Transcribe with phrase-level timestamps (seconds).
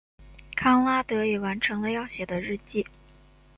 [0.55, 2.87] 康拉德也完成了要写的日记。